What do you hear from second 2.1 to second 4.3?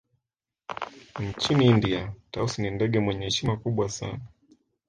Tausi ni ndege mwenye heshima kubwa sana